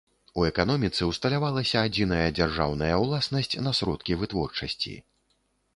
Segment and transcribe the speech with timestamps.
[0.41, 4.99] У эканоміцы ўсталявалася адзіная дзяржаўная ўласнасць на сродкі вытворчасці.